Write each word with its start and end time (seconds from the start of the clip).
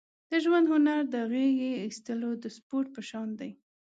د 0.29 0.31
ژوند 0.43 0.65
هنر 0.73 1.01
د 1.13 1.15
غېږې 1.31 1.71
اېستلو 1.85 2.31
د 2.43 2.45
سپورت 2.57 2.87
په 2.95 3.01
شان 3.09 3.29
دی. 3.39 3.51